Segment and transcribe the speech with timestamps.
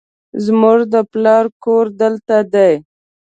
[0.45, 2.71] زموږ د پلار کور دلته دی